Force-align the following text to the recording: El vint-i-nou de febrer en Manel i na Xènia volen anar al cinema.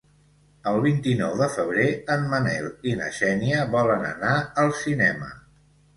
El 0.69 0.77
vint-i-nou 0.85 1.35
de 1.41 1.49
febrer 1.57 1.85
en 2.15 2.25
Manel 2.33 2.65
i 2.93 2.97
na 3.03 3.13
Xènia 3.21 3.61
volen 3.77 4.09
anar 4.13 4.35
al 4.65 4.75
cinema. 4.85 5.29